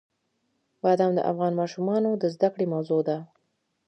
[0.83, 3.17] بادام د افغان ماشومانو د زده کړې موضوع ده.